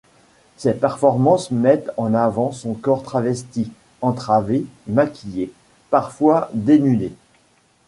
Ses 0.57 0.73
performances 0.73 1.51
mettent 1.51 1.91
en 1.95 2.15
avant 2.15 2.51
son 2.51 2.73
corps 2.73 3.03
travestis, 3.03 3.71
entravé, 4.01 4.65
maquillé, 4.87 5.53
parfois 5.91 6.49
dénudé. 6.55 7.13